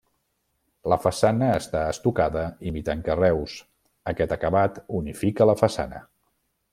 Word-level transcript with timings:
La 0.93 0.97
façana 1.03 1.49
està 1.57 1.83
estucada 1.97 2.45
imitant 2.71 3.05
carreus, 3.09 3.59
aquest 4.15 4.35
acabat 4.39 4.83
unifica 5.05 5.49
la 5.51 5.57
façana. 5.65 6.03